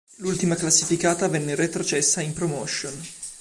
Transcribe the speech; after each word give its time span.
L'ultima 0.15 0.55
classificata 0.55 1.27
venne 1.27 1.53
retrocessa 1.53 2.21
in 2.21 2.33
Promotion. 2.33 2.99